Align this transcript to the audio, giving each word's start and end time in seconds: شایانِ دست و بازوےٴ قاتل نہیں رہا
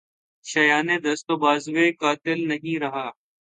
شایانِ 0.45 0.89
دست 0.99 1.27
و 1.29 1.35
بازوےٴ 1.37 1.95
قاتل 1.99 2.39
نہیں 2.47 2.77
رہا 2.79 3.07